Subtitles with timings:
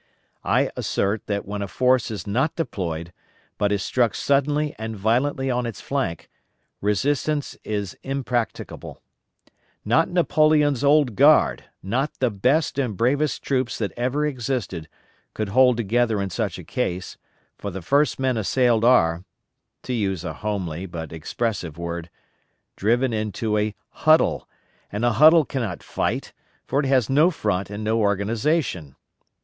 [0.43, 3.13] I assert that when a force is not deployed,
[3.59, 6.27] but is struck suddenly and violently on its flank,
[6.81, 8.99] resistance in impracticable.
[9.85, 14.89] Not Napoleon's Old Guard, not the best and bravest troops that ever existed,
[15.35, 17.17] could hold together in such a case,
[17.59, 19.23] for the first men assailed are
[19.83, 22.09] to use a homely but expressive word
[22.75, 24.49] driven into a huddle;
[24.91, 26.33] and a huddle cannot fight,
[26.65, 28.95] for it has no front and no organization.